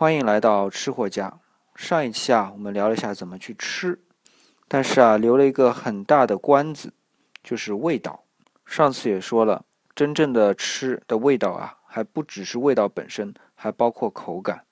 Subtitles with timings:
[0.00, 1.40] 欢迎来到吃货家。
[1.76, 4.00] 上一期啊，我们聊了一下怎么去吃，
[4.66, 6.94] 但是啊，留了一个很大的关子，
[7.44, 8.24] 就是味道。
[8.64, 14.64] 上次也说了，真正的吃的味道啊，还不只是味道本身，还包括口感。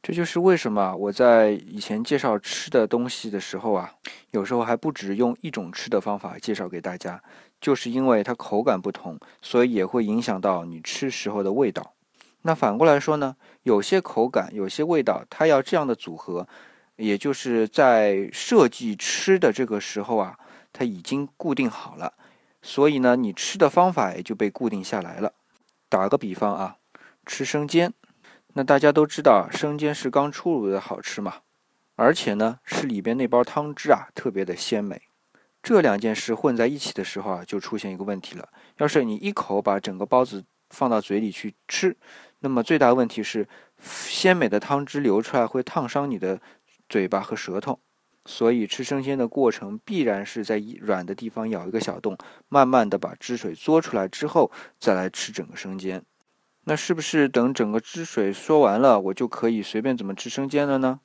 [0.00, 3.92] 这就是为什么我在以前介绍吃的东西的时候啊，
[4.30, 7.20] 有时候还不止用一种吃的方法介绍给大家，
[7.60, 11.94] 就是因为它口感不同，所以也会影响到你吃时候的味道。
[12.42, 16.46] 那反过来说呢，有些口感、有些味道，它要这样的组合，
[16.96, 20.38] 也就是在设计吃的这个时候啊，
[20.72, 22.14] 它已经固定好了，
[22.62, 25.32] 所以呢，你吃的方法也就被固定下来了。
[25.88, 26.76] 打个比方啊，
[27.26, 27.92] 吃生煎。
[28.54, 31.36] 那大家都知道，生煎是刚出炉的好吃嘛，
[31.96, 35.02] 而且呢，是里边那包汤汁啊特别的鲜美。
[35.62, 38.48] 这两件事混在一起的时候啊，就出现一个问题了。
[38.78, 41.96] 要是你一口把整个包子放到嘴里去吃，
[42.40, 43.48] 那么最大问题是，
[43.80, 46.40] 鲜美的汤汁流出来会烫伤你的
[46.88, 47.80] 嘴巴和舌头。
[48.26, 52.18] 所以吃生煎的过程必然是在软的地方咬一个小洞，
[52.50, 56.04] 慢慢的把汁水嘬出来之后，再来吃整个生煎。
[56.64, 61.00] 那是不是等整个汁水说完了，我就可以随便怎么吃生煎了呢？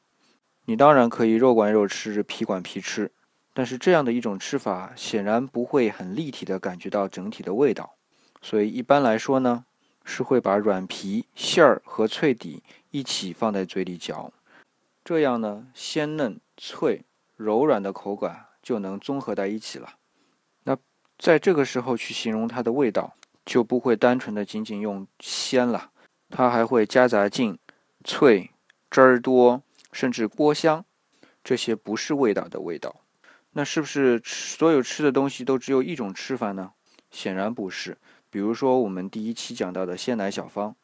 [0.65, 3.13] 你当然可以肉管肉吃，皮管皮吃，
[3.53, 7.95] 但是这样的一种吃法显然不会很立体的感觉到整体的味道。
[8.43, 9.65] 所以一般来说呢，
[10.05, 14.31] 是会把软皮、馅儿和脆底一起放在嘴里嚼，
[15.03, 19.95] 这样呢，鲜嫩、脆、柔软的口感就能综合在一起了。
[20.65, 20.77] 那
[21.17, 23.15] 在这个时候去形容它的味道。
[23.45, 25.91] 就不会单纯的仅仅用鲜了，
[26.29, 27.59] 它还会夹杂进
[28.01, 28.51] 脆、
[28.89, 30.85] 汁儿多，甚至锅香，
[31.43, 33.01] 这些不是味道的味道。
[33.51, 36.71] 那是不是所有吃的东西都只有一种吃法呢？
[37.13, 37.97] 显然不是。
[38.29, 40.75] 比如说我们第一期讲到的鲜奶小方，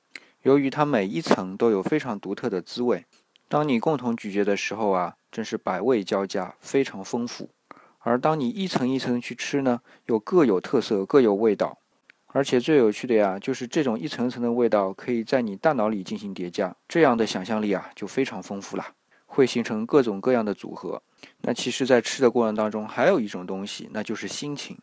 [0.44, 3.06] 由于它每一层都有非常独特的滋味，
[3.50, 7.50] 当你共同咀嚼的时候啊，真是百味交加，非常丰富。
[7.98, 11.80] 而当你一层一层去吃呢，又各有特色，各有味道。
[12.28, 18.86] 而且最有趣的呀，就是这种一层层的味道可以在你大脑里进行叠加，这样的想象力啊就非常丰富了，
[19.26, 21.02] 会形成各种各样的组合。
[21.42, 24.78] 那其实，在吃的过程当中，还有一种东西，那就是心情。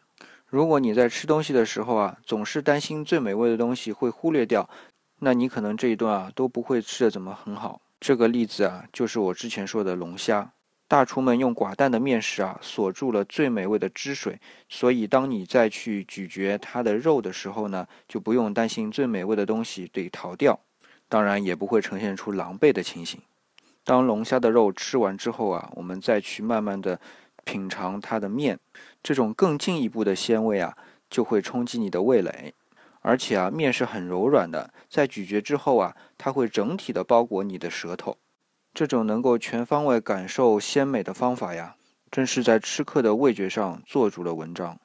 [0.48, 4.68] 如果你在吃东西的时候啊，总是担心最美味的东西会忽略掉，
[5.18, 7.80] 那你可能这一顿啊都不会吃的怎么很好。
[7.98, 10.52] 这个例子啊，就是我之前说的龙虾。
[10.88, 20.60] 大厨们用寡淡的面食啊锁住了最美味的汁水，所以当你再去咀嚼它的肉的时候呢，就不用担心最美味的东西得逃掉，
[21.08, 23.20] 当然也不会呈现出狼狈的情形。
[23.82, 27.00] 当龙虾的肉吃完之后啊，我们再去慢慢的
[27.46, 28.58] 品尝它的面，
[29.02, 30.76] 这种更进一步的鲜味啊
[31.08, 32.52] 就会冲击你的味蕾，
[33.00, 38.18] 而且啊面是很柔软的，在咀嚼之后啊，它会整体的包裹你的舌头。
[38.74, 41.76] 这种能够全方位感受鲜美的方法呀，
[42.10, 44.78] 正是在吃客的味觉上做足了文章。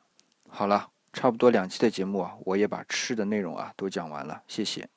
[0.48, 4.88] 好了，差不多两期的节目啊，我也把吃的内容啊都讲完了，谢谢。